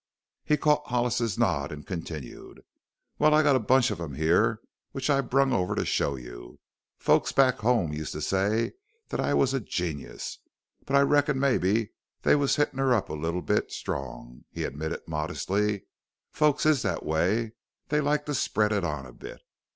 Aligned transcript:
He 0.43 0.57
caught 0.57 0.87
Hollis's 0.87 1.37
nod 1.37 1.71
and 1.71 1.85
continued: 1.85 2.61
"Well, 3.19 3.35
I 3.35 3.43
got 3.43 3.55
a 3.55 3.59
bunch 3.59 3.91
of 3.91 4.01
'em 4.01 4.15
here 4.15 4.59
which 4.93 5.11
I 5.11 5.21
brung 5.21 5.53
over 5.53 5.75
to 5.75 5.85
show 5.85 6.15
you. 6.15 6.59
Folks 6.97 7.31
back 7.31 7.57
home 7.59 7.93
used 7.93 8.13
to 8.13 8.21
say 8.23 8.71
that 9.09 9.19
I 9.19 9.35
was 9.35 9.53
a 9.53 9.59
genyus. 9.59 10.39
But 10.87 10.95
I 10.95 11.01
reckon 11.01 11.39
mebbe 11.39 11.89
they 12.23 12.35
was 12.35 12.55
hittin' 12.55 12.79
her 12.79 12.95
up 12.95 13.09
a 13.09 13.13
little 13.13 13.43
bit 13.43 13.71
strong," 13.71 14.43
he 14.49 14.63
admitted, 14.63 15.01
modestly; 15.07 15.83
"folks 16.31 16.65
is 16.65 16.81
that 16.81 17.05
way 17.05 17.51
they 17.89 18.01
like 18.01 18.25
to 18.25 18.33
spread 18.33 18.71
it 18.71 18.83
on 18.83 19.05
a 19.05 19.13
bit. 19.13 19.43